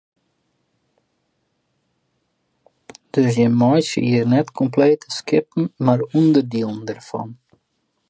Dus 3.11 3.31
jim 3.41 3.55
meitsje 3.61 3.99
hjir 4.07 4.27
net 4.35 4.47
komplete 4.59 5.07
skippen 5.17 5.63
mar 5.85 5.99
ûnderdielen 6.19 6.81
dêrfan? 6.87 7.29